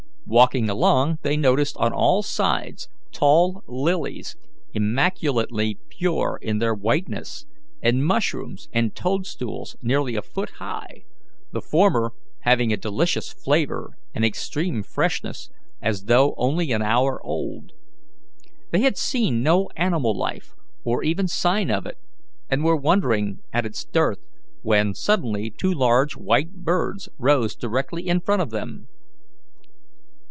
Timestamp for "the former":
11.51-12.13